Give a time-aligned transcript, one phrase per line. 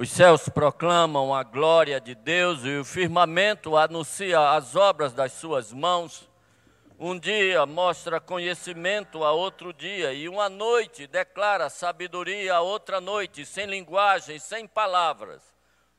[0.00, 5.72] Os céus proclamam a glória de Deus e o firmamento anuncia as obras das suas
[5.72, 6.30] mãos.
[6.96, 13.44] Um dia mostra conhecimento a outro dia, e uma noite declara sabedoria a outra noite,
[13.44, 15.42] sem linguagem, sem palavras.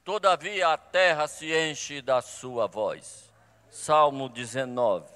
[0.06, 3.30] Todavia a terra se enche da sua voz.
[3.70, 5.10] Salmo 19.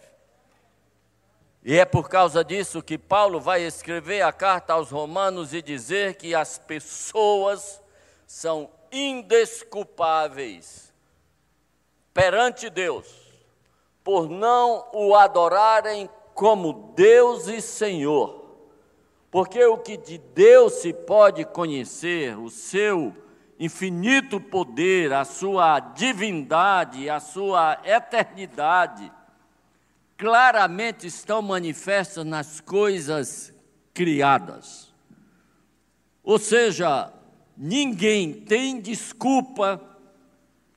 [1.63, 6.15] E é por causa disso que Paulo vai escrever a carta aos Romanos e dizer
[6.15, 7.81] que as pessoas
[8.33, 10.91] são indesculpáveis
[12.11, 13.05] perante Deus
[14.03, 18.57] por não o adorarem como Deus e Senhor.
[19.29, 23.15] Porque o que de Deus se pode conhecer, o seu
[23.59, 29.11] infinito poder, a sua divindade, a sua eternidade,
[30.17, 33.53] claramente estão manifestas nas coisas
[33.93, 34.91] criadas.
[36.23, 37.13] Ou seja,
[37.55, 39.81] ninguém tem desculpa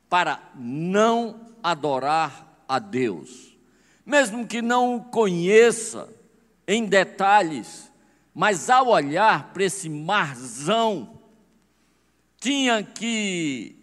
[0.09, 3.57] para não adorar a Deus,
[4.05, 6.09] mesmo que não o conheça
[6.67, 7.91] em detalhes,
[8.35, 11.19] mas ao olhar para esse marzão,
[12.39, 13.75] tinha que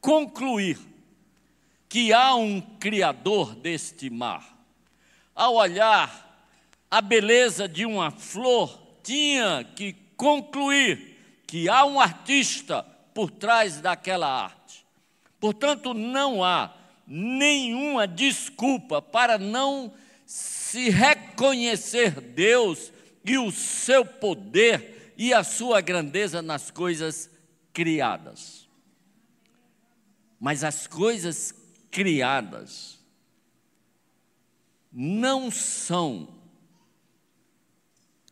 [0.00, 0.78] concluir
[1.88, 4.56] que há um Criador deste mar.
[5.34, 6.44] Ao olhar
[6.90, 11.15] a beleza de uma flor, tinha que concluir
[11.46, 12.82] que há um artista
[13.14, 14.84] por trás daquela arte.
[15.38, 16.74] Portanto, não há
[17.06, 19.92] nenhuma desculpa para não
[20.24, 22.92] se reconhecer Deus
[23.24, 27.30] e o seu poder e a sua grandeza nas coisas
[27.72, 28.68] criadas.
[30.38, 31.54] Mas as coisas
[31.90, 32.98] criadas
[34.92, 36.28] não são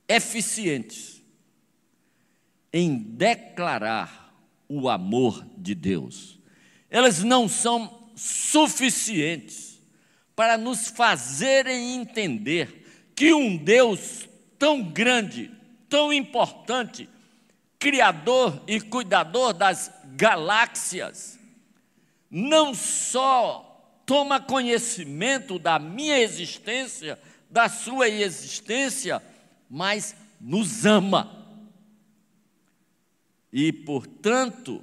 [0.09, 1.14] eficientes
[2.77, 4.35] em declarar
[4.69, 6.41] o amor de Deus.
[6.91, 9.81] Elas não são suficientes
[10.35, 15.53] para nos fazerem entender que um Deus tão grande,
[15.89, 17.09] tão importante,
[17.79, 21.39] criador e cuidador das galáxias,
[22.29, 29.23] não só toma conhecimento da minha existência, da sua existência,
[29.71, 31.44] mas nos ama.
[33.57, 34.83] E, portanto,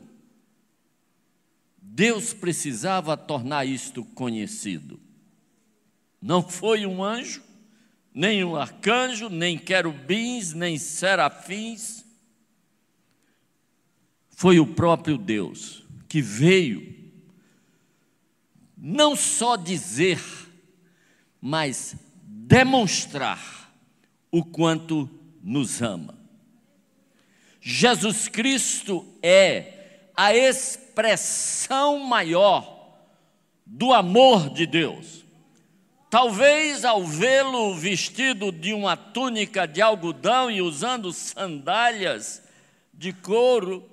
[1.76, 4.98] Deus precisava tornar isto conhecido.
[6.22, 7.44] Não foi um anjo,
[8.14, 12.06] nem um arcanjo, nem querubins, nem serafins.
[14.30, 16.96] Foi o próprio Deus que veio
[18.78, 20.24] não só dizer,
[21.42, 23.70] mas demonstrar
[24.32, 25.09] o quanto
[25.44, 26.21] nos ama.
[27.61, 29.73] Jesus Cristo é
[30.17, 32.97] a expressão maior
[33.63, 35.23] do amor de Deus.
[36.09, 42.44] Talvez ao vê-lo vestido de uma túnica de algodão e usando sandálias
[42.94, 43.89] de couro,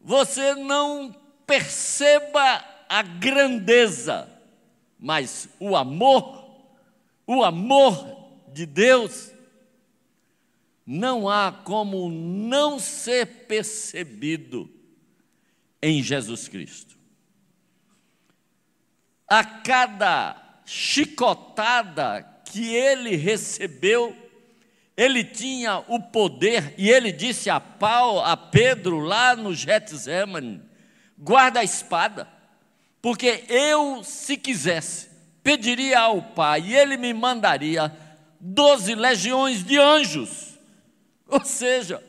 [0.00, 1.14] você não
[1.46, 4.28] perceba a grandeza,
[4.98, 6.44] mas o amor,
[7.26, 9.32] o amor de Deus,
[10.92, 14.68] não há como não ser percebido
[15.80, 16.98] em Jesus Cristo.
[19.28, 24.16] A cada chicotada que ele recebeu,
[24.96, 30.60] ele tinha o poder, e ele disse a Paulo, a Pedro, lá no Getsemane,
[31.16, 32.26] guarda a espada.
[33.00, 35.08] Porque eu, se quisesse,
[35.40, 37.96] pediria ao Pai e ele me mandaria
[38.40, 40.49] doze legiões de anjos.
[41.32, 42.02] Ou seja,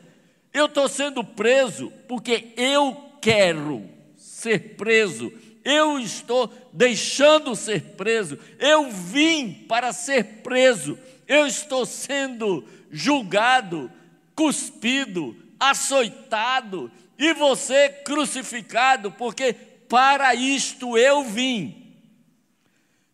[0.52, 5.32] eu estou sendo preso porque eu quero ser preso.
[5.64, 8.38] Eu estou deixando ser preso.
[8.58, 10.98] Eu vim para ser preso.
[11.28, 13.90] Eu estou sendo julgado,
[14.34, 19.54] cuspido, açoitado e você crucificado, porque
[19.88, 21.94] para isto eu vim.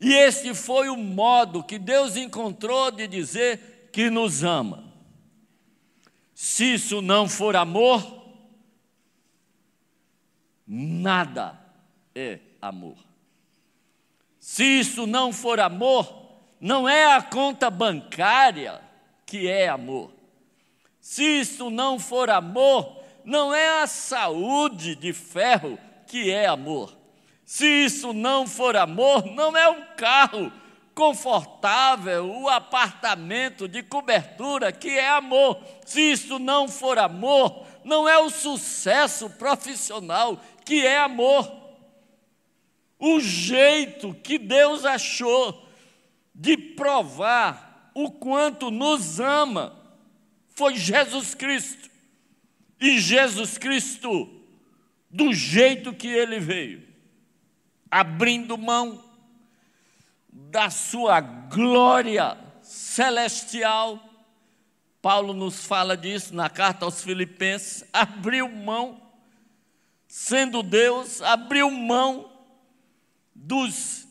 [0.01, 4.88] E este foi o modo que Deus encontrou de dizer que nos ama.
[6.41, 8.25] Se isso não for amor,
[10.65, 11.59] nada
[12.15, 12.97] é amor.
[14.39, 18.81] Se isso não for amor, não é a conta bancária
[19.27, 20.13] que é amor.
[21.01, 25.77] Se isso não for amor, não é a saúde de ferro
[26.07, 26.97] que é amor.
[27.45, 30.53] Se isso não for amor, não é um carro
[30.99, 35.63] confortável, o apartamento de cobertura, que é amor.
[35.87, 41.49] Se isso não for amor, não é o sucesso profissional que é amor.
[42.99, 45.69] O jeito que Deus achou
[46.35, 49.81] de provar o quanto nos ama
[50.49, 51.89] foi Jesus Cristo.
[52.81, 54.29] E Jesus Cristo,
[55.09, 56.83] do jeito que ele veio,
[57.89, 59.08] abrindo mão
[60.51, 64.03] da sua glória celestial.
[65.01, 67.85] Paulo nos fala disso na carta aos Filipenses.
[67.93, 69.01] Abriu mão,
[70.07, 72.33] sendo Deus, abriu mão
[73.35, 74.07] dos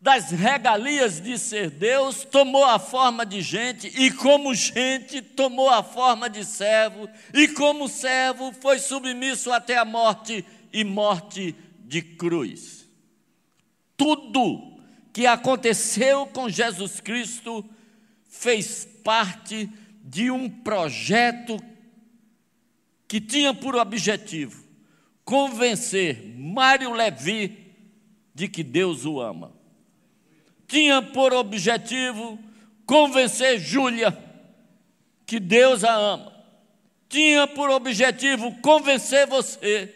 [0.00, 5.82] das regalias de ser Deus, tomou a forma de gente, e como gente, tomou a
[5.82, 11.56] forma de servo, e como servo, foi submisso até a morte e morte
[11.86, 12.86] de cruz.
[13.96, 14.73] Tudo
[15.14, 17.64] que aconteceu com Jesus Cristo
[18.28, 19.70] fez parte
[20.02, 21.56] de um projeto
[23.06, 24.64] que tinha por objetivo
[25.24, 27.76] convencer Mário Levi
[28.34, 29.52] de que Deus o ama.
[30.66, 32.36] Tinha por objetivo
[32.84, 34.18] convencer Júlia
[35.24, 36.34] que Deus a ama.
[37.08, 39.94] Tinha por objetivo convencer você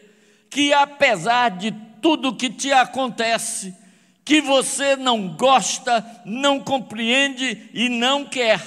[0.48, 3.74] que apesar de tudo que te acontece,
[4.28, 8.60] que você não gosta, não compreende e não quer.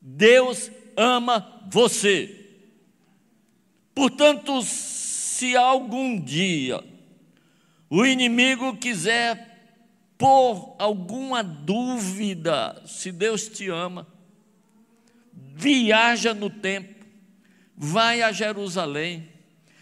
[0.00, 2.48] Deus ama você.
[3.94, 6.82] Portanto, se algum dia
[7.90, 9.76] o inimigo quiser
[10.16, 14.06] pôr alguma dúvida se Deus te ama,
[15.30, 17.04] viaja no tempo,
[17.76, 19.28] vai a Jerusalém,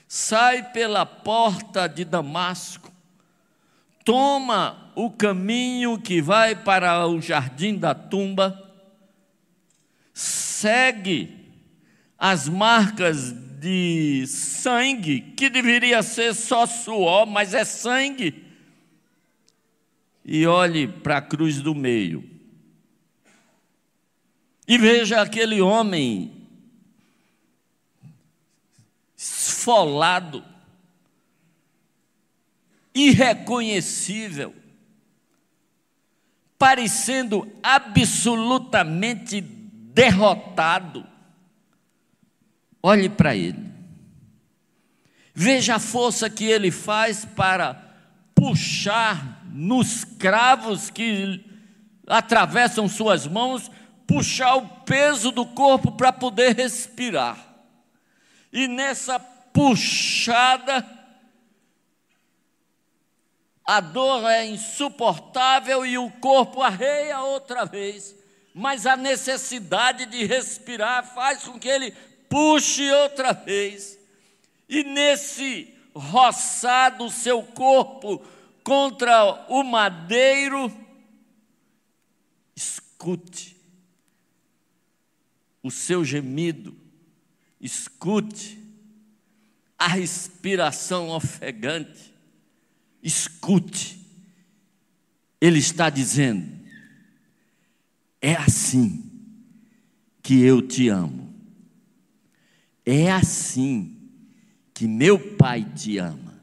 [0.09, 2.96] sai pela porta de Damasco,
[4.07, 8.73] toma o caminho que vai para o jardim da tumba,
[10.15, 11.51] segue
[12.17, 18.45] as marcas de sangue, que deveria ser só suor, mas é sangue,
[20.25, 22.25] e olhe para a cruz do meio,
[24.69, 26.47] e veja aquele homem
[29.17, 30.45] esfolado,
[32.97, 34.55] irreconhecível,
[36.59, 41.07] parecendo absolutamente derrotado.
[42.83, 43.67] Olhe para ele.
[45.35, 47.75] Veja a força que ele faz para
[48.35, 51.45] puxar nos cravos que
[52.07, 53.71] atravessam suas mãos,
[54.07, 57.37] puxar o peso do corpo para poder respirar.
[58.51, 60.96] E nessa puxada,
[63.67, 68.15] a dor é insuportável e o corpo arreia outra vez,
[68.55, 71.91] mas a necessidade de respirar faz com que ele
[72.29, 73.99] puxe outra vez,
[74.69, 78.25] e nesse roçar do seu corpo
[78.63, 80.73] contra o madeiro,
[82.55, 83.57] escute
[85.63, 86.77] o seu gemido,
[87.61, 88.63] escute
[89.79, 92.06] a respiração ofegante,
[93.07, 94.05] Escute,
[95.41, 96.45] Ele está dizendo:
[98.21, 99.09] é assim
[100.21, 101.33] que eu te amo,
[102.85, 103.97] é assim
[104.75, 106.35] que meu Pai te ama.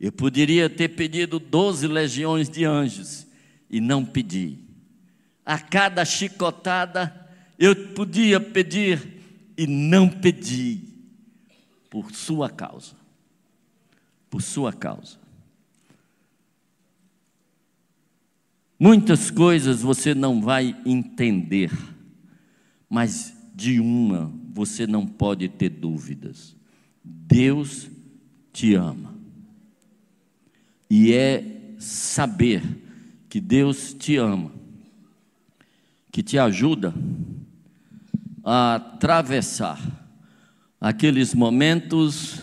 [0.00, 3.26] Eu poderia ter pedido doze legiões de anjos
[3.68, 4.58] e não pedi.
[5.44, 7.28] A cada chicotada
[7.58, 10.80] eu podia pedir e não pedi
[11.90, 12.94] por sua causa.
[14.30, 15.25] Por sua causa.
[18.78, 21.72] Muitas coisas você não vai entender,
[22.90, 26.54] mas de uma você não pode ter dúvidas:
[27.02, 27.90] Deus
[28.52, 29.14] te ama.
[30.90, 32.62] E é saber
[33.28, 34.52] que Deus te ama,
[36.12, 36.94] que te ajuda
[38.44, 39.80] a atravessar
[40.80, 42.42] aqueles momentos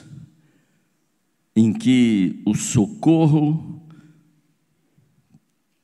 [1.56, 3.73] em que o socorro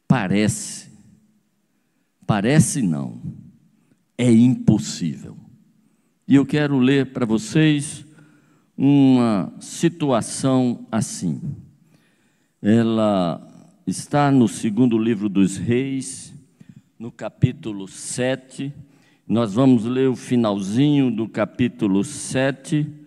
[0.10, 0.89] Parece,
[2.25, 3.22] parece não,
[4.18, 5.38] é impossível.
[6.28, 8.04] E eu quero ler para vocês
[8.75, 11.39] uma situação assim.
[12.60, 13.39] Ela
[13.86, 16.34] está no segundo livro dos Reis,
[16.98, 18.74] no capítulo 7.
[19.28, 22.99] Nós vamos ler o finalzinho do capítulo 7,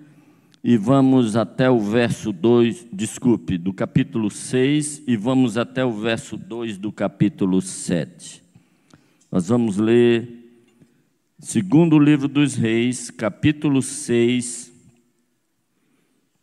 [0.65, 6.37] e vamos até o verso 2, desculpe, do capítulo 6 e vamos até o verso
[6.37, 8.43] 2 do capítulo 7.
[9.31, 10.29] Nós vamos ler
[11.41, 14.73] segundo livro dos Reis, capítulo 6,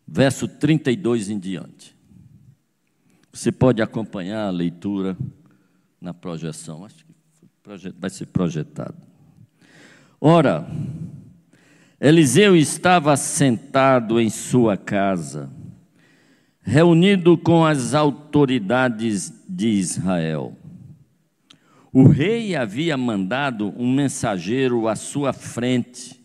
[0.06, 1.96] verso 32 em diante.
[3.32, 5.18] Você pode acompanhar a leitura
[6.02, 8.98] na projeção, acho que vai ser projetado.
[10.20, 10.68] Ora,
[12.02, 15.52] Eliseu estava sentado em sua casa,
[16.62, 20.58] reunido com as autoridades de Israel.
[21.92, 26.18] O rei havia mandado um mensageiro à sua frente,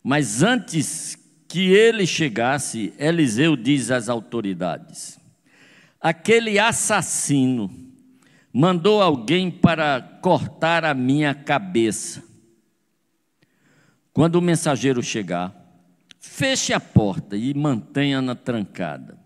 [0.00, 5.18] mas antes que ele chegasse, Eliseu diz às autoridades:
[6.00, 7.68] Aquele assassino
[8.52, 12.31] mandou alguém para cortar a minha cabeça.
[14.12, 15.54] Quando o mensageiro chegar,
[16.20, 19.18] feche a porta e mantenha-na trancada.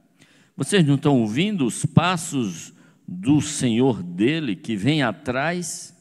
[0.57, 2.73] Vocês não estão ouvindo os passos
[3.07, 5.95] do senhor dele que vem atrás?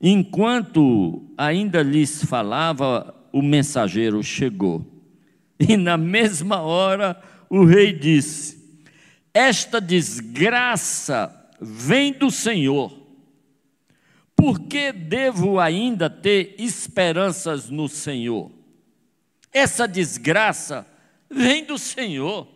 [0.00, 4.84] Enquanto ainda lhes falava, o mensageiro chegou.
[5.58, 8.80] E na mesma hora o rei disse:
[9.32, 13.03] Esta desgraça vem do Senhor
[14.44, 18.50] por que devo ainda ter esperanças no Senhor?
[19.50, 20.86] Essa desgraça
[21.30, 22.46] vem do Senhor.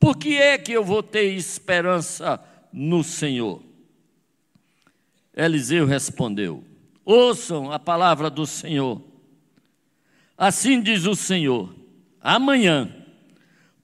[0.00, 3.62] Por que é que eu vou ter esperança no Senhor?
[5.32, 6.64] Eliseu respondeu:
[7.04, 9.00] Ouçam a palavra do Senhor.
[10.36, 11.72] Assim diz o Senhor:
[12.20, 12.92] amanhã,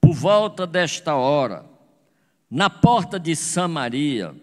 [0.01, 1.65] por volta desta hora,
[2.51, 4.35] na porta de Samaria,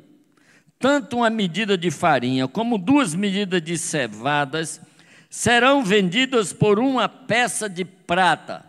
[0.81, 4.81] tanto uma medida de farinha como duas medidas de cevadas
[5.29, 8.65] serão vendidas por uma peça de prata.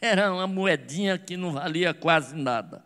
[0.00, 2.84] Era uma moedinha que não valia quase nada.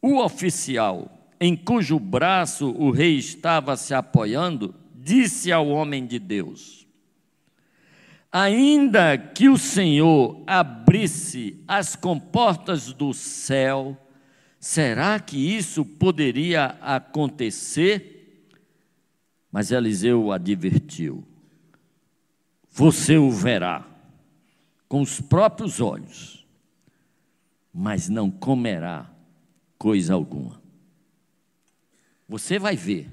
[0.00, 6.86] O oficial, em cujo braço o rei estava se apoiando, disse ao homem de Deus:
[8.32, 13.94] Ainda que o Senhor abrisse as comportas do céu,
[14.60, 18.46] Será que isso poderia acontecer?
[19.50, 21.26] Mas Eliseu advertiu:
[22.70, 23.86] Você o verá
[24.86, 26.46] com os próprios olhos,
[27.72, 29.10] mas não comerá
[29.78, 30.60] coisa alguma.
[32.28, 33.10] Você vai ver,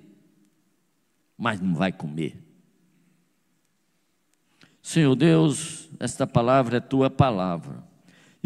[1.37, 2.37] mas não vai comer.
[4.81, 7.83] Senhor Deus, esta palavra é tua palavra.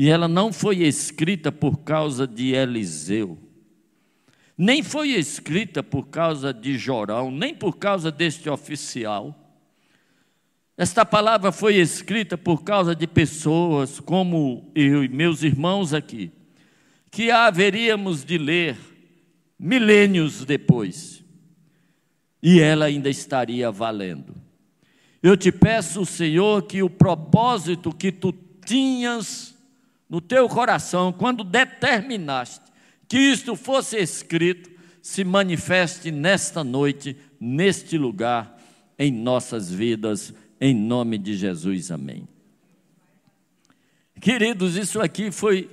[0.02, 3.38] E ela não foi escrita por causa de Eliseu,
[4.58, 9.56] nem foi escrita por causa de Jorão, nem por causa deste oficial.
[10.76, 16.32] Esta palavra foi escrita por causa de pessoas como eu e meus irmãos aqui,
[17.12, 18.78] que a haveríamos de ler
[19.60, 21.24] milênios depois,
[22.42, 24.34] e ela ainda estaria valendo.
[25.22, 28.34] Eu te peço, Senhor, que o propósito que tu
[28.66, 29.51] tinhas
[30.12, 32.66] no teu coração, quando determinaste
[33.08, 34.70] que isto fosse escrito,
[35.02, 38.62] se manifeste nesta noite, neste lugar,
[39.00, 41.92] em nossas vidas, em nome de Jesus.
[41.92, 42.28] Amém.
[44.20, 45.70] Queridos, isso aqui foi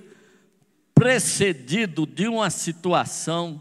[0.94, 3.60] precedido de uma situação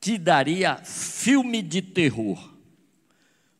[0.00, 2.54] que daria filme de terror.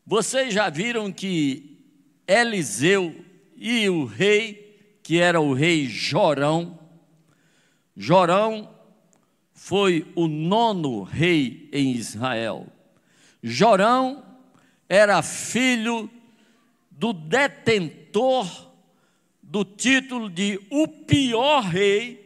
[0.06, 1.78] Vocês já viram que
[2.26, 3.14] Eliseu
[3.54, 4.61] e o rei
[5.02, 6.78] que era o rei Jorão.
[7.96, 8.72] Jorão
[9.52, 12.66] foi o nono rei em Israel.
[13.42, 14.24] Jorão
[14.88, 16.10] era filho
[16.90, 18.70] do detentor
[19.42, 22.22] do título de o pior rei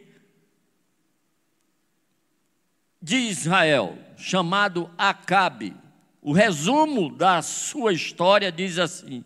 [3.01, 5.75] de Israel, chamado Acabe.
[6.21, 9.23] O resumo da sua história diz assim: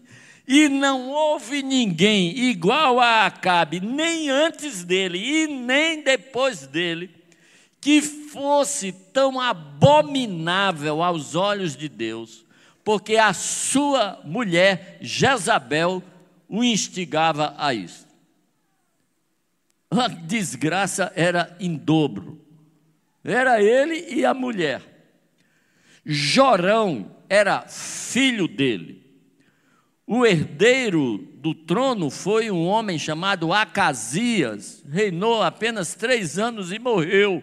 [0.48, 7.10] e não houve ninguém igual a Acabe, nem antes dele e nem depois dele,
[7.80, 12.46] que fosse tão abominável aos olhos de Deus,
[12.84, 16.04] porque a sua mulher, Jezabel,
[16.48, 18.08] o instigava a isso.
[19.90, 22.40] A desgraça era em dobro.
[23.24, 24.82] Era ele e a mulher.
[26.06, 29.01] Jorão era filho dele.
[30.14, 37.42] O herdeiro do trono foi um homem chamado Acasias, reinou apenas três anos e morreu.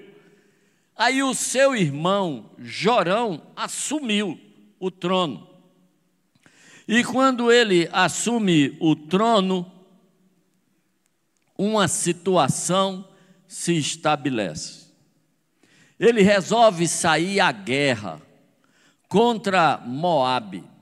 [0.94, 4.38] Aí o seu irmão Jorão assumiu
[4.78, 5.48] o trono.
[6.86, 9.72] E quando ele assume o trono,
[11.56, 13.08] uma situação
[13.46, 14.88] se estabelece.
[15.98, 18.20] Ele resolve sair à guerra
[19.08, 20.76] contra Moabe.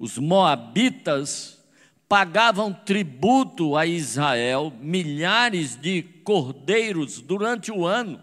[0.00, 1.62] Os moabitas
[2.08, 8.18] pagavam tributo a Israel, milhares de cordeiros durante o ano.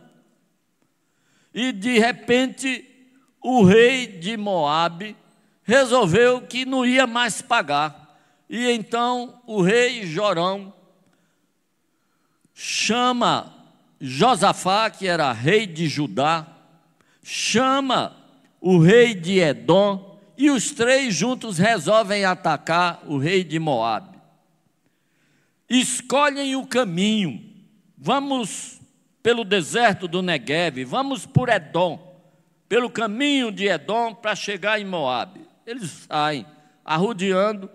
[1.53, 2.83] E de repente,
[3.43, 5.15] o rei de Moabe
[5.61, 8.19] resolveu que não ia mais pagar.
[8.49, 10.73] E então o rei Jorão
[12.55, 13.53] chama
[14.01, 16.47] Josafá, que era rei de Judá,
[17.21, 18.17] chama
[18.59, 20.06] o rei de Edom,
[20.37, 24.17] e os três juntos resolvem atacar o rei de Moabe.
[25.67, 27.43] Escolhem o caminho.
[27.97, 28.79] Vamos
[29.23, 31.99] pelo deserto do Negueb, vamos por Edom,
[32.69, 35.41] pelo caminho de Edom para chegar em Moabe.
[35.65, 36.45] Eles saem
[36.85, 37.69] arrodeando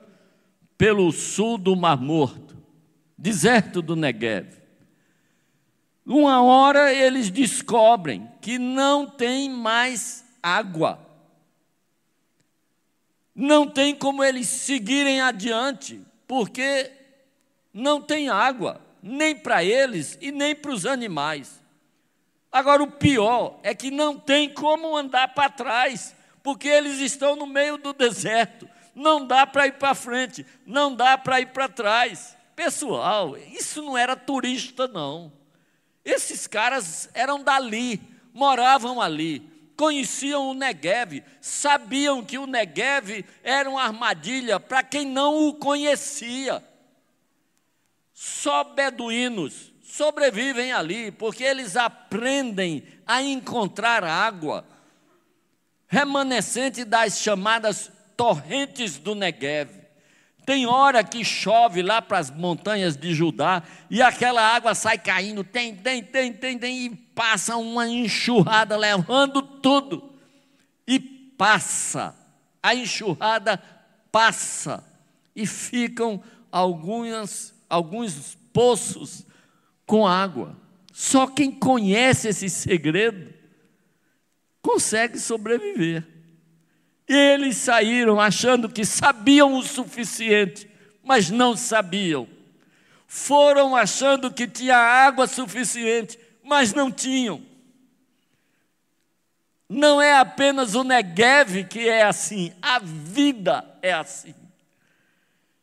[0.78, 2.56] pelo sul do Mar Morto,
[3.18, 4.62] deserto do Negev.
[6.04, 10.98] Uma hora eles descobrem que não tem mais água.
[13.34, 16.90] Não tem como eles seguirem adiante, porque
[17.72, 21.60] não tem água, nem para eles e nem para os animais.
[22.50, 27.46] Agora, o pior é que não tem como andar para trás, porque eles estão no
[27.46, 28.68] meio do deserto.
[28.94, 32.36] Não dá para ir para frente, não dá para ir para trás.
[32.54, 35.32] Pessoal, isso não era turista, não.
[36.04, 38.00] Esses caras eram dali,
[38.34, 39.51] moravam ali,
[39.82, 46.62] conheciam o Negev, sabiam que o Negev era uma armadilha para quem não o conhecia.
[48.14, 54.64] Só beduínos sobrevivem ali, porque eles aprendem a encontrar água
[55.88, 59.81] remanescente das chamadas torrentes do Negev.
[60.44, 65.44] Tem hora que chove lá para as montanhas de Judá e aquela água sai caindo,
[65.44, 70.12] tem, tem, tem, tem, tem, e passa uma enxurrada levando tudo.
[70.86, 72.14] E passa,
[72.62, 73.62] a enxurrada
[74.10, 74.84] passa,
[75.34, 79.24] e ficam alguns, alguns poços
[79.86, 80.56] com água.
[80.92, 83.32] Só quem conhece esse segredo
[84.60, 86.06] consegue sobreviver.
[87.12, 90.66] Eles saíram achando que sabiam o suficiente,
[91.04, 92.26] mas não sabiam.
[93.06, 97.44] Foram achando que tinha água suficiente, mas não tinham.
[99.68, 104.34] Não é apenas o Negev que é assim, a vida é assim.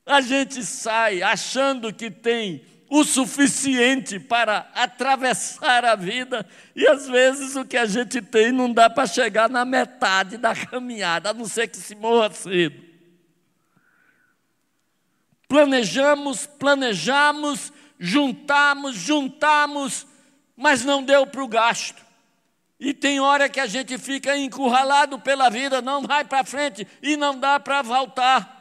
[0.05, 7.55] A gente sai achando que tem o suficiente para atravessar a vida, e às vezes
[7.55, 11.45] o que a gente tem não dá para chegar na metade da caminhada, a não
[11.45, 12.83] ser que se morra cedo.
[15.47, 20.07] Planejamos, planejamos, juntamos, juntamos,
[20.55, 22.03] mas não deu para o gasto.
[22.79, 27.15] E tem hora que a gente fica encurralado pela vida, não vai para frente e
[27.15, 28.57] não dá para voltar.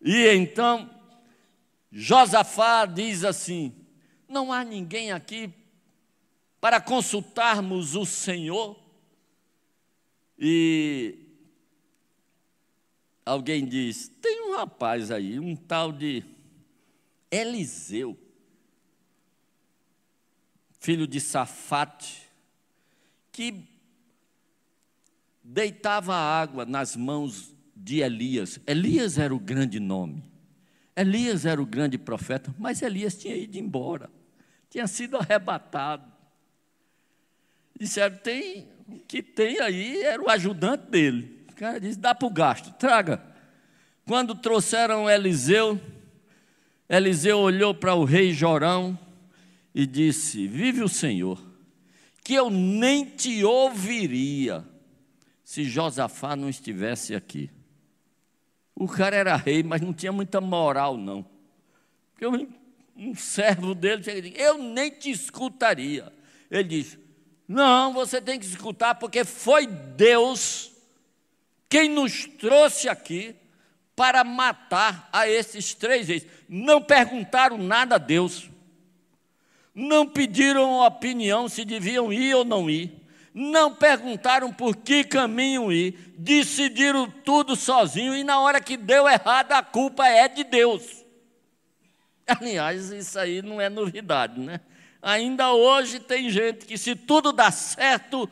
[0.00, 0.88] E então
[1.90, 3.74] Josafá diz assim:
[4.28, 5.52] Não há ninguém aqui
[6.60, 8.78] para consultarmos o Senhor?
[10.38, 11.18] E
[13.26, 16.22] alguém diz: Tem um rapaz aí, um tal de
[17.30, 18.16] Eliseu,
[20.78, 22.28] filho de Safate,
[23.32, 23.64] que
[25.42, 28.60] deitava água nas mãos de Elias.
[28.66, 30.29] Elias era o grande nome.
[31.00, 34.10] Elias era o grande profeta, mas Elias tinha ido embora,
[34.68, 36.10] tinha sido arrebatado.
[37.78, 41.46] Disseram, tem, o que tem aí era o ajudante dele.
[41.50, 43.22] O cara disse, dá para o gasto, traga.
[44.04, 45.80] Quando trouxeram Eliseu,
[46.88, 48.98] Eliseu olhou para o rei Jorão
[49.74, 51.40] e disse: Vive o Senhor,
[52.24, 54.66] que eu nem te ouviria
[55.44, 57.48] se Josafá não estivesse aqui.
[58.74, 61.24] O cara era rei, mas não tinha muita moral, não.
[62.12, 62.26] Porque
[62.96, 66.12] um, servo dele chega e diz: Eu nem te escutaria.
[66.50, 66.98] Ele diz:
[67.46, 70.72] Não, você tem que escutar, porque foi Deus
[71.68, 73.34] quem nos trouxe aqui
[73.94, 76.26] para matar a esses três reis.
[76.48, 78.48] Não perguntaram nada a Deus.
[79.74, 82.99] Não pediram opinião se deviam ir ou não ir
[83.32, 89.52] não perguntaram por que caminho ir, decidiram tudo sozinho e na hora que deu errado
[89.52, 91.04] a culpa é de Deus.
[92.26, 94.60] Aliás, isso aí não é novidade, né?
[95.02, 98.28] Ainda hoje tem gente que se tudo dá certo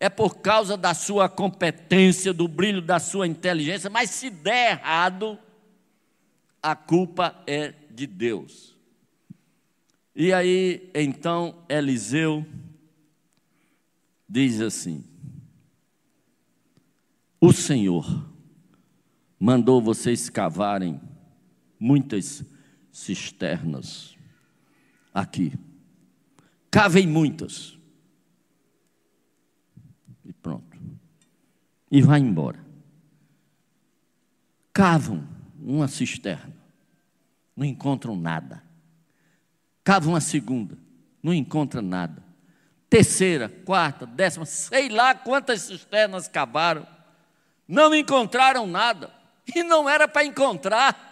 [0.00, 5.38] é por causa da sua competência, do brilho da sua inteligência, mas se der errado,
[6.62, 8.76] a culpa é de Deus.
[10.14, 12.44] E aí, então, Eliseu
[14.28, 15.04] diz assim:
[17.40, 18.28] O Senhor
[19.38, 21.00] mandou vocês cavarem
[21.78, 22.44] muitas
[22.92, 24.16] cisternas
[25.14, 25.52] aqui.
[26.70, 27.78] Cavem muitas.
[30.24, 30.76] E pronto.
[31.90, 32.64] E vai embora.
[34.72, 35.26] Cavam
[35.58, 36.54] uma cisterna.
[37.56, 38.62] Não encontram nada.
[39.82, 40.78] Cavam uma segunda.
[41.22, 42.27] Não encontram nada.
[42.90, 46.86] Terceira, quarta, décima, sei lá quantas cisternas cavaram.
[47.66, 49.12] Não encontraram nada.
[49.54, 51.06] E não era para encontrar.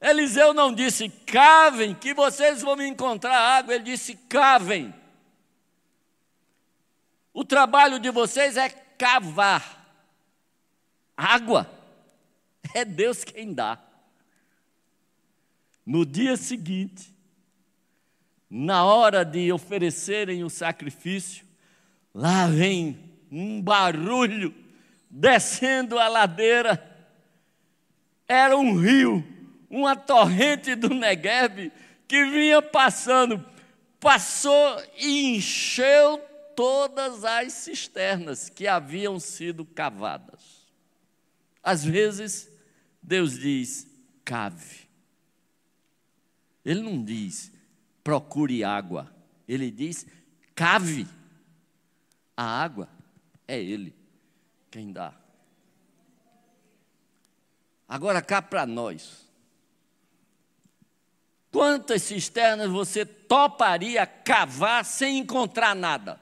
[0.00, 3.74] Eliseu não disse cavem, que vocês vão me encontrar água.
[3.74, 4.94] Ele disse cavem.
[7.32, 9.76] O trabalho de vocês é cavar.
[11.16, 11.70] Água
[12.74, 13.78] é Deus quem dá.
[15.84, 17.14] No dia seguinte,
[18.50, 21.44] na hora de oferecerem o sacrifício,
[22.14, 22.98] lá vem
[23.30, 24.54] um barulho
[25.10, 26.82] descendo a ladeira.
[28.26, 29.24] Era um rio
[29.70, 31.70] uma torrente do Negueb
[32.06, 33.44] que vinha passando,
[34.00, 36.18] passou e encheu
[36.56, 40.66] todas as cisternas que haviam sido cavadas.
[41.62, 42.50] Às vezes,
[43.02, 43.86] Deus diz:
[44.24, 44.88] cave.
[46.64, 47.52] Ele não diz
[48.08, 49.06] procure água,
[49.46, 50.06] ele diz
[50.54, 51.06] cave.
[52.34, 52.88] A água
[53.46, 53.94] é Ele
[54.70, 55.12] quem dá.
[57.86, 59.28] Agora cá para nós.
[61.52, 66.18] Quantas cisternas você toparia cavar sem encontrar nada?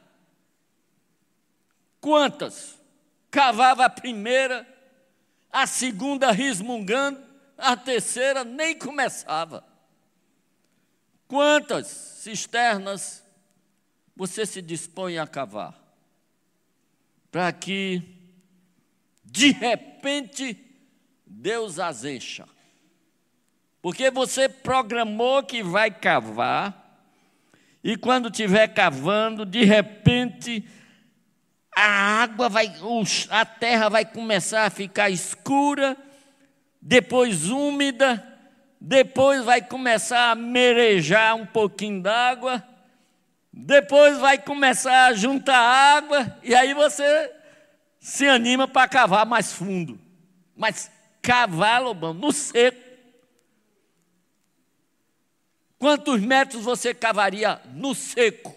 [2.00, 2.80] Quantas?
[3.30, 4.66] Cavava a primeira,
[5.52, 7.22] a segunda rismungando,
[7.56, 9.75] a terceira nem começava.
[11.28, 13.24] Quantas cisternas
[14.14, 15.74] você se dispõe a cavar?
[17.30, 18.02] Para que,
[19.24, 20.56] de repente,
[21.26, 22.48] Deus as encha.
[23.82, 26.84] Porque você programou que vai cavar,
[27.82, 30.66] e quando estiver cavando, de repente,
[31.76, 32.72] a água vai,
[33.30, 35.96] a terra vai começar a ficar escura,
[36.80, 38.35] depois úmida,
[38.80, 42.62] depois vai começar a merejar um pouquinho d'água,
[43.52, 47.32] depois vai começar a juntar água, e aí você
[47.98, 49.98] se anima para cavar mais fundo.
[50.54, 50.90] Mas
[51.22, 52.86] cavar, Lobão, no seco.
[55.78, 58.54] Quantos metros você cavaria no seco?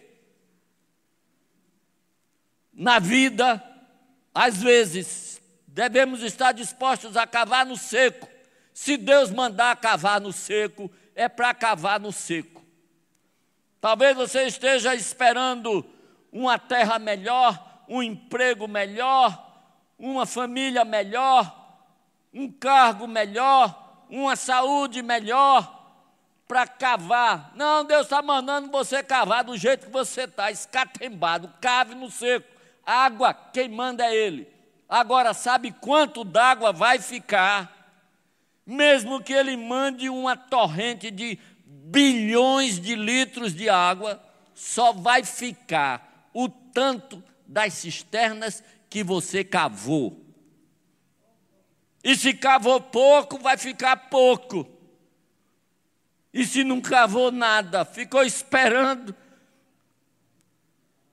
[2.71, 3.61] Na vida,
[4.33, 8.29] às vezes, devemos estar dispostos a cavar no seco.
[8.79, 12.63] Se Deus mandar cavar no seco, é para cavar no seco.
[13.81, 15.85] Talvez você esteja esperando
[16.31, 19.37] uma terra melhor, um emprego melhor,
[19.97, 21.53] uma família melhor,
[22.33, 25.91] um cargo melhor, uma saúde melhor
[26.47, 27.51] para cavar.
[27.55, 32.47] Não, Deus está mandando você cavar do jeito que você está, escatembado, cave no seco.
[32.85, 34.47] Água, quem manda é Ele.
[34.87, 37.78] Agora, sabe quanto d'água vai ficar?
[38.69, 46.29] Mesmo que Ele mande uma torrente de bilhões de litros de água, só vai ficar
[46.31, 50.23] o tanto das cisternas que você cavou.
[52.03, 54.69] E se cavou pouco, vai ficar pouco.
[56.31, 59.15] E se não cavou nada, ficou esperando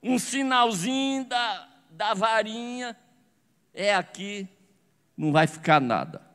[0.03, 2.95] um sinalzinho da, da varinha,
[3.73, 4.47] é aqui,
[5.17, 6.26] não vai ficar nada.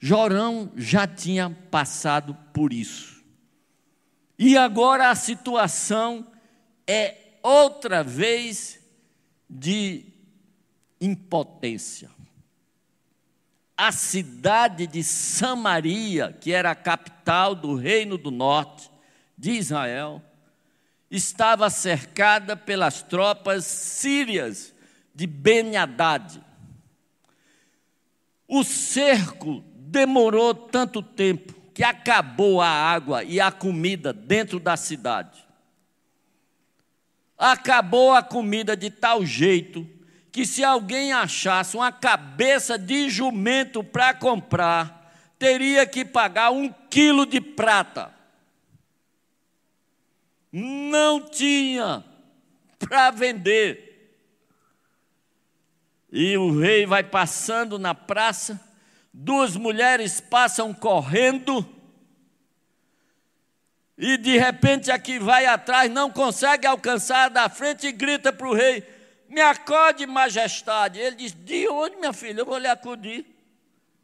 [0.00, 3.22] Jorão já tinha passado por isso.
[4.36, 6.26] E agora a situação
[6.86, 8.80] é outra vez
[9.48, 10.06] de
[11.00, 12.10] impotência
[13.80, 18.90] a cidade de Samaria, que era a capital do reino do norte
[19.38, 20.22] de Israel,
[21.10, 24.74] estava cercada pelas tropas sírias
[25.14, 26.44] de Ben-Hadad.
[28.46, 35.44] O cerco demorou tanto tempo que acabou a água e a comida dentro da cidade.
[37.36, 39.88] Acabou a comida de tal jeito
[40.30, 47.26] que se alguém achasse uma cabeça de jumento para comprar, teria que pagar um quilo
[47.26, 48.14] de prata.
[50.52, 52.04] Não tinha
[52.78, 53.90] para vender.
[56.12, 58.60] E o rei vai passando na praça,
[59.12, 61.66] duas mulheres passam correndo,
[63.98, 68.48] e de repente a que vai atrás não consegue alcançar da frente e grita para
[68.48, 68.82] o rei:
[69.28, 70.98] Me acorde, majestade.
[70.98, 72.40] Ele diz: De onde, minha filha?
[72.40, 73.26] Eu vou lhe acudir.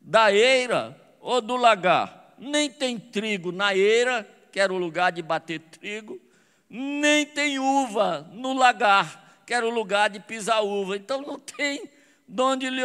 [0.01, 2.35] Da eira ou do lagar?
[2.39, 6.21] Nem tem trigo na eira, que era o lugar de bater trigo,
[6.69, 10.97] nem tem uva no lagar, que era o lugar de pisar uva.
[10.97, 11.91] Então não tem
[12.29, 12.83] de onde lhe,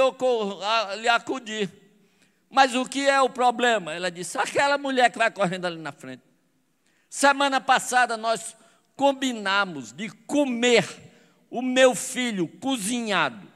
[1.00, 1.81] lhe acudir.
[2.52, 3.94] Mas o que é o problema?
[3.94, 6.22] Ela disse: aquela mulher que vai correndo ali na frente.
[7.10, 8.56] Semana passada nós
[8.96, 10.86] combinamos de comer
[11.50, 13.50] o meu filho cozinhado.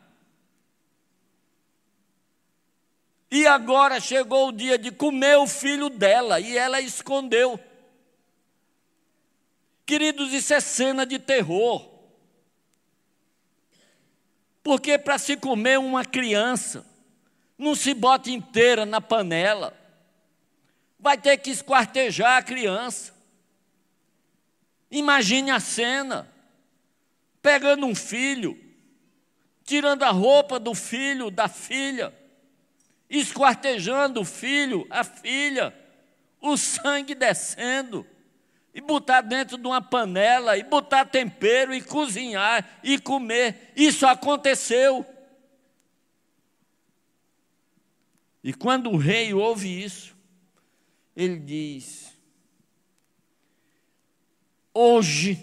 [3.29, 7.59] E agora chegou o dia de comer o filho dela e ela escondeu.
[9.85, 11.93] Queridos, isso é cena de terror.
[14.63, 16.85] Porque para se comer uma criança,
[17.57, 19.73] não se bota inteira na panela.
[20.99, 23.13] Vai ter que esquartejar a criança.
[24.91, 26.31] Imagine a cena:
[27.41, 28.59] pegando um filho,
[29.63, 32.13] tirando a roupa do filho, da filha,
[33.09, 35.73] esquartejando o filho, a filha,
[36.41, 38.05] o sangue descendo
[38.75, 43.71] e botar dentro de uma panela, e botar tempero, e cozinhar, e comer.
[43.73, 45.05] Isso aconteceu.
[48.45, 50.15] E quando o rei ouve isso,
[51.17, 52.15] ele diz:
[54.71, 55.35] Hoje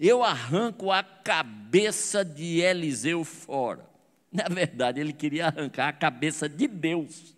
[0.00, 3.88] eu arranco a cabeça de Eliseu fora.
[4.32, 7.36] Na verdade, ele queria arrancar a cabeça de Deus.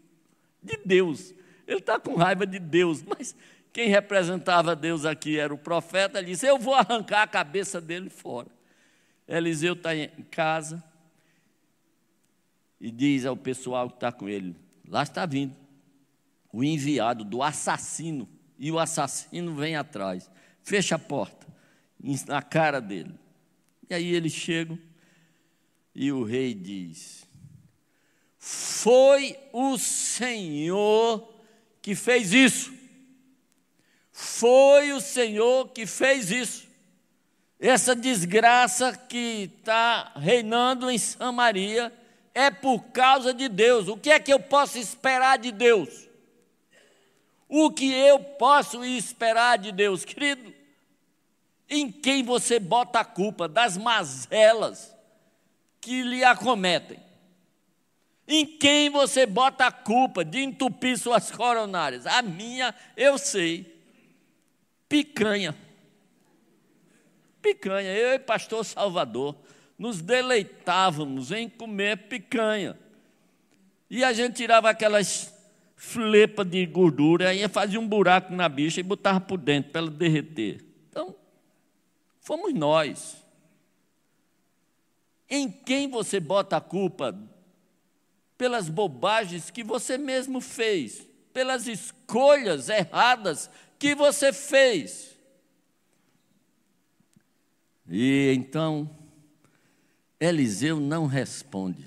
[0.62, 1.34] De Deus.
[1.66, 3.36] Ele está com raiva de Deus, mas
[3.74, 8.08] quem representava Deus aqui era o profeta, ele disse: Eu vou arrancar a cabeça dele
[8.08, 8.48] fora.
[9.28, 10.82] Eliseu está em casa
[12.80, 14.56] e diz ao pessoal que está com ele:
[14.88, 15.56] Lá está vindo
[16.52, 20.30] o enviado do assassino, e o assassino vem atrás,
[20.62, 21.46] fecha a porta
[22.26, 23.14] na cara dele.
[23.88, 24.78] E aí eles chegam
[25.94, 27.26] e o rei diz:
[28.38, 31.32] Foi o Senhor
[31.82, 32.74] que fez isso.
[34.10, 36.66] Foi o Senhor que fez isso.
[37.58, 41.92] Essa desgraça que está reinando em Samaria
[42.36, 43.88] é por causa de Deus.
[43.88, 46.06] O que é que eu posso esperar de Deus?
[47.48, 50.52] O que eu posso esperar de Deus, querido?
[51.66, 54.94] Em quem você bota a culpa das mazelas
[55.80, 56.98] que lhe acometem?
[58.28, 62.06] Em quem você bota a culpa de entupir suas coronárias?
[62.06, 63.82] A minha, eu sei
[64.86, 65.56] picanha.
[67.40, 67.94] Picanha.
[67.94, 69.34] Eu e pastor Salvador
[69.78, 72.78] nos deleitávamos em comer picanha.
[73.90, 75.32] E a gente tirava aquelas
[75.76, 79.90] flepas de gordura, aí fazia um buraco na bicha e botava por dentro para ela
[79.90, 80.64] derreter.
[80.88, 81.14] Então,
[82.20, 83.22] fomos nós.
[85.28, 87.16] Em quem você bota a culpa?
[88.38, 95.16] Pelas bobagens que você mesmo fez, pelas escolhas erradas que você fez.
[97.88, 98.90] E então,
[100.18, 101.84] Eliseu não responde.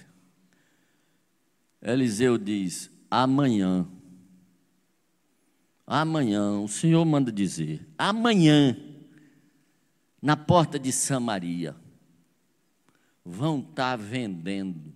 [1.81, 3.87] Eliseu diz: amanhã.
[5.85, 8.77] Amanhã, o Senhor manda dizer: amanhã,
[10.21, 11.75] na porta de Samaria,
[13.25, 14.93] vão estar vendendo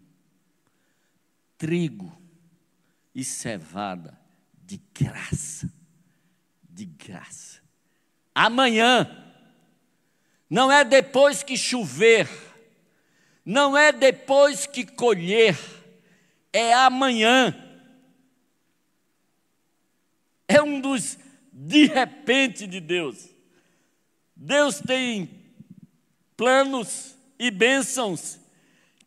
[1.57, 2.15] trigo
[3.15, 4.19] e cevada
[4.65, 5.71] de graça
[6.73, 7.61] de graça.
[8.33, 9.07] Amanhã,
[10.49, 12.27] não é depois que chover,
[13.45, 15.57] não é depois que colher,
[16.51, 17.55] é amanhã.
[20.47, 21.17] É um dos
[21.51, 23.29] de repente de Deus.
[24.35, 25.29] Deus tem
[26.35, 28.39] planos e bênçãos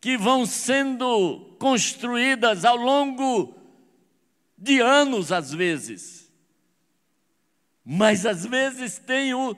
[0.01, 3.55] que vão sendo construídas ao longo
[4.57, 6.27] de anos, às vezes
[7.89, 9.57] mas às vezes tem o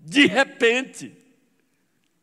[0.00, 1.14] de repente.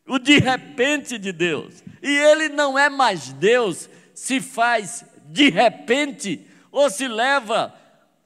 [0.06, 1.84] O de repente de Deus.
[2.02, 7.74] E ele não é mais Deus se faz de repente ou se leva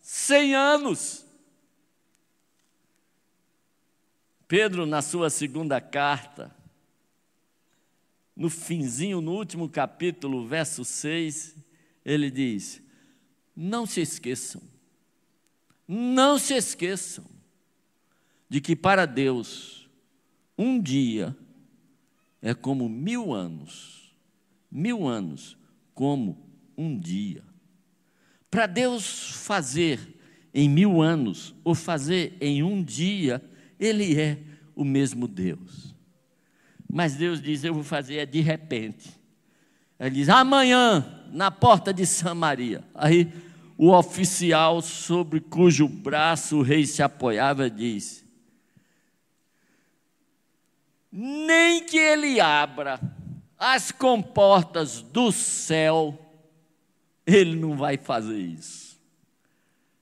[0.01, 1.25] cem anos.
[4.47, 6.55] Pedro, na sua segunda carta,
[8.35, 11.55] no finzinho, no último capítulo, verso 6,
[12.05, 12.81] ele diz:
[13.55, 14.61] Não se esqueçam
[15.87, 17.23] não se esqueçam
[18.49, 19.89] de que para Deus
[20.57, 21.35] um dia
[22.47, 24.15] é como mil anos,
[24.71, 25.57] mil anos
[25.93, 27.43] como um dia.
[28.49, 29.99] Para Deus fazer
[30.53, 33.43] em mil anos ou fazer em um dia,
[33.77, 34.39] Ele é
[34.73, 35.93] o mesmo Deus.
[36.89, 39.09] Mas Deus diz: Eu vou fazer é de repente.
[39.99, 42.81] Ele diz: Amanhã, na porta de Samaria.
[42.95, 43.29] Aí
[43.77, 48.23] o oficial sobre cujo braço o rei se apoiava diz:
[51.19, 53.01] Nem que ele abra
[53.57, 56.15] as comportas do céu,
[57.25, 59.01] ele não vai fazer isso.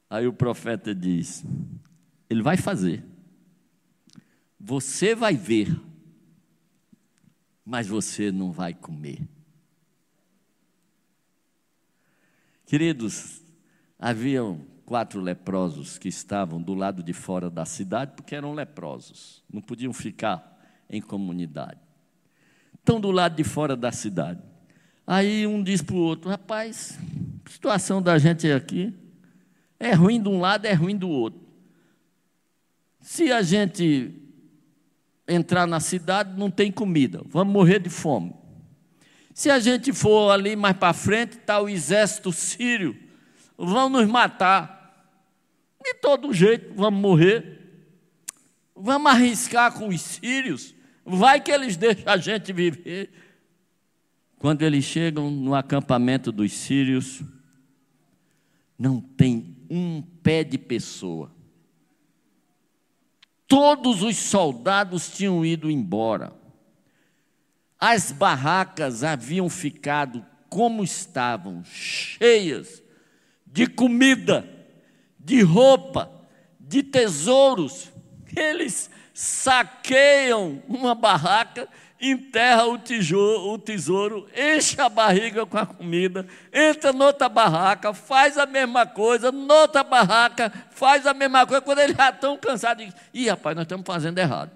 [0.10, 1.46] Aí o profeta diz:
[2.30, 3.02] Ele vai fazer.
[4.60, 5.74] Você vai ver,
[7.64, 9.26] mas você não vai comer.
[12.66, 13.42] Queridos,
[13.98, 19.62] haviam quatro leprosos que estavam do lado de fora da cidade porque eram leprosos, não
[19.62, 20.55] podiam ficar
[20.96, 21.80] em comunidade.
[22.74, 24.42] Estão do lado de fora da cidade.
[25.08, 27.00] Aí um diz para o outro: rapaz,
[27.46, 28.94] a situação da gente aqui
[29.80, 31.42] é ruim de um lado, é ruim do outro.
[33.02, 34.14] Se a gente
[35.28, 38.34] entrar na cidade, não tem comida, vamos morrer de fome.
[39.34, 42.98] Se a gente for ali mais para frente, está o exército sírio,
[43.58, 44.76] vão nos matar.
[45.84, 47.56] De todo jeito, vamos morrer.
[48.76, 50.75] Vamos arriscar com os sírios.
[51.06, 53.12] Vai que eles deixam a gente viver.
[54.40, 57.22] Quando eles chegam no acampamento dos sírios,
[58.78, 61.32] não tem um pé de pessoa.
[63.48, 66.34] Todos os soldados tinham ido embora.
[67.80, 72.82] As barracas haviam ficado como estavam, cheias
[73.46, 74.50] de comida,
[75.20, 76.12] de roupa,
[76.60, 77.92] de tesouros.
[78.36, 81.70] Eles saqueiam uma barraca,
[82.02, 88.46] enterra o, o tesouro, enche a barriga com a comida, entra noutra barraca, faz a
[88.46, 91.62] mesma coisa, noutra barraca, faz a mesma coisa.
[91.62, 94.52] Quando eles já estão cansados, dizem, ih, rapaz, nós estamos fazendo errado.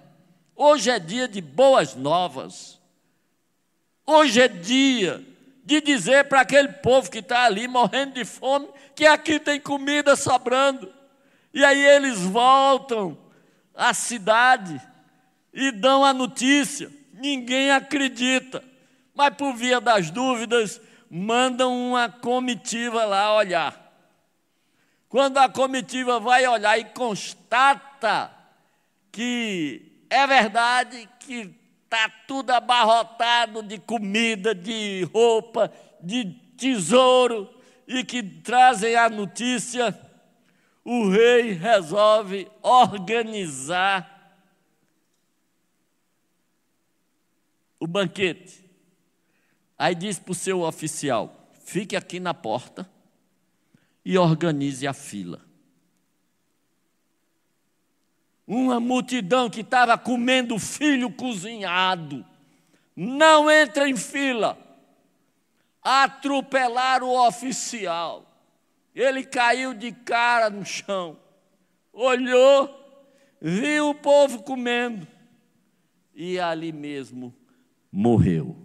[0.54, 2.78] Hoje é dia de boas novas.
[4.06, 5.24] Hoje é dia
[5.64, 10.14] de dizer para aquele povo que está ali morrendo de fome que aqui tem comida
[10.16, 10.92] sobrando.
[11.54, 13.16] E aí eles voltam
[13.74, 14.80] à cidade
[15.52, 16.90] e dão a notícia.
[17.12, 18.62] Ninguém acredita,
[19.14, 20.80] mas por via das dúvidas,
[21.10, 23.78] mandam uma comitiva lá olhar.
[25.08, 28.30] Quando a comitiva vai olhar e constata
[29.10, 31.54] que é verdade que
[31.84, 36.24] está tudo abarrotado de comida, de roupa, de
[36.56, 37.52] tesouro,
[37.92, 39.98] e que trazem a notícia,
[40.84, 44.18] o rei resolve organizar
[47.78, 48.64] o banquete.
[49.78, 52.88] Aí diz para o seu oficial: fique aqui na porta
[54.04, 55.40] e organize a fila.
[58.46, 62.26] Uma multidão que estava comendo filho cozinhado,
[62.96, 64.58] não entra em fila.
[65.82, 68.29] Atropelaram o oficial.
[68.94, 71.18] Ele caiu de cara no chão,
[71.92, 72.68] olhou,
[73.40, 75.06] viu o povo comendo
[76.14, 77.34] e ali mesmo
[77.90, 78.56] morreu.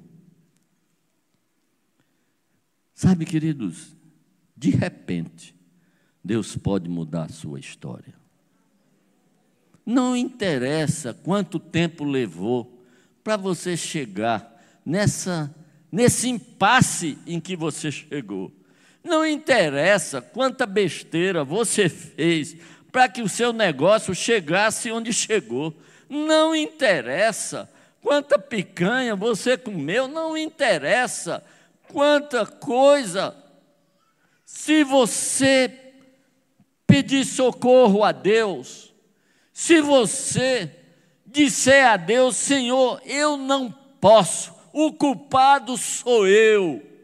[2.93, 3.95] Sabe, queridos,
[4.55, 5.55] de repente,
[6.23, 8.15] Deus pode mudar a sua história.
[9.85, 12.83] Não interessa quanto tempo levou
[13.23, 15.53] para você chegar nessa
[15.95, 18.51] nesse impasse em que você chegou.
[19.05, 22.57] Não interessa quanta besteira você fez
[22.91, 25.71] para que o seu negócio chegasse onde chegou.
[26.09, 27.69] Não interessa
[28.01, 31.45] quanta picanha você comeu, não interessa
[31.93, 33.37] quanta coisa.
[34.43, 35.71] Se você
[36.87, 38.91] pedir socorro a Deus,
[39.53, 40.71] se você
[41.27, 46.94] disser a Deus, Senhor, eu não posso, o culpado sou eu,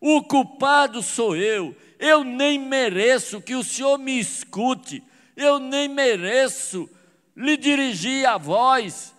[0.00, 5.02] o culpado sou eu, eu nem mereço que o Senhor me escute,
[5.36, 6.88] eu nem mereço
[7.36, 9.14] lhe dirigir a voz,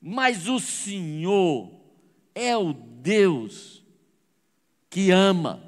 [0.00, 1.72] mas o Senhor
[2.34, 3.82] é o Deus
[4.90, 5.62] que ama.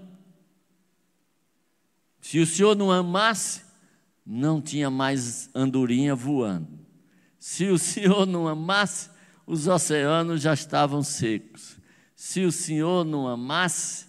[2.21, 3.63] Se o Senhor não amasse,
[4.25, 6.79] não tinha mais andorinha voando.
[7.39, 9.09] Se o Senhor não amasse,
[9.47, 11.79] os oceanos já estavam secos.
[12.17, 14.07] Se o Senhor não amasse,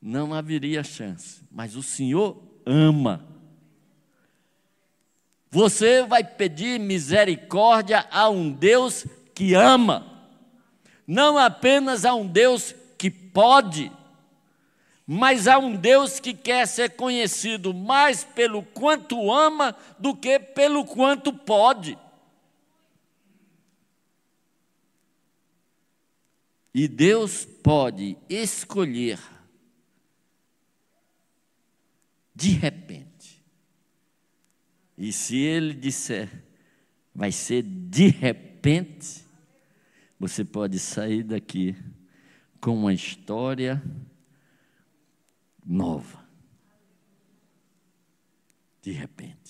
[0.00, 1.42] não haveria chance.
[1.50, 2.36] Mas o Senhor
[2.66, 3.24] ama.
[5.50, 10.06] Você vai pedir misericórdia a um Deus que ama,
[11.06, 13.90] não apenas a um Deus que pode,
[15.06, 20.84] Mas há um Deus que quer ser conhecido mais pelo quanto ama do que pelo
[20.84, 21.98] quanto pode.
[26.74, 29.20] E Deus pode escolher
[32.34, 33.44] de repente.
[34.98, 36.44] E se Ele disser,
[37.14, 39.24] vai ser de repente,
[40.18, 41.76] você pode sair daqui
[42.60, 43.80] com uma história
[45.64, 46.26] nova.
[48.82, 49.43] De repente.